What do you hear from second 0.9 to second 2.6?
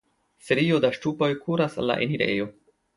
ŝtupoj kuras al la enirejo.